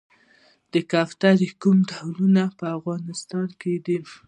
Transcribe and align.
د 0.73 0.75
کوترو 0.91 1.47
کوم 1.61 1.77
ډولونه 1.91 2.43
په 2.59 2.65
افغانستان 2.77 3.47
کې 3.59 3.73
دي؟ 3.85 3.97